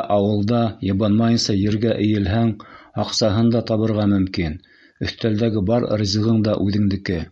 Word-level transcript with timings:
ауылда 0.16 0.58
йыбанмайынса 0.88 1.56
ергә 1.60 1.96
эйелһәң, 2.04 2.52
аҡсаһын 3.06 3.50
да 3.56 3.64
табырға 3.72 4.06
мөмкин, 4.16 4.56
өҫтәлдәге 5.08 5.68
бар 5.74 5.92
ризығың 6.06 6.44
да 6.50 6.60
үҙеңдеке! 6.68 7.24